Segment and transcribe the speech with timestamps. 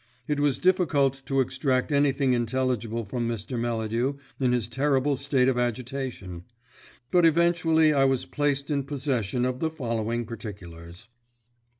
[0.27, 3.59] It was difficult to extract anything intelligible from Mr.
[3.59, 6.43] Melladew in his terrible state of agitation;
[7.11, 11.07] but eventually I was placed in possession of the following particulars.